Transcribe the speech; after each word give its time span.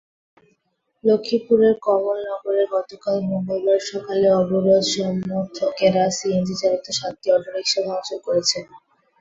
লক্ষ্মীপুরের 1.03 1.73
কমলনগরে 1.83 2.63
গতকাল 2.75 3.17
মঙ্গলবার 3.29 3.79
সকালে 3.91 4.27
অবরোধ-সমর্থকেরা 4.39 6.03
সিএনজিচালিত 6.17 6.85
সাতটি 6.97 7.27
অটোরিকশা 7.31 7.79
ভাঙচুর 7.87 8.19
করেছে। 8.27 8.57